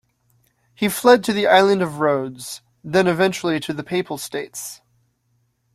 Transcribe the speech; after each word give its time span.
He 0.73 0.89
fled 0.89 1.23
to 1.25 1.31
the 1.31 1.45
island 1.45 1.83
of 1.83 1.99
Rhodes, 1.99 2.61
then 2.83 3.05
eventually 3.05 3.59
to 3.59 3.71
the 3.71 3.83
Papal 3.83 4.17
States. 4.17 4.81